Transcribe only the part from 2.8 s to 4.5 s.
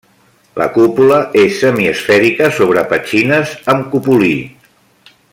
petxines amb cupulí.